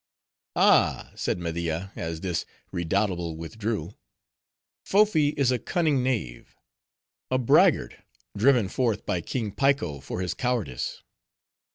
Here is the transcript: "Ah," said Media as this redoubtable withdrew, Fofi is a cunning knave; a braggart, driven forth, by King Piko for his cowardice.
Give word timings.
"Ah," 0.55 1.11
said 1.15 1.37
Media 1.37 1.91
as 1.95 2.21
this 2.21 2.43
redoubtable 2.71 3.37
withdrew, 3.37 3.91
Fofi 4.83 5.35
is 5.37 5.51
a 5.51 5.59
cunning 5.59 6.01
knave; 6.01 6.55
a 7.29 7.37
braggart, 7.37 7.97
driven 8.35 8.67
forth, 8.67 9.05
by 9.05 9.21
King 9.21 9.51
Piko 9.51 9.99
for 9.99 10.19
his 10.21 10.33
cowardice. 10.33 11.03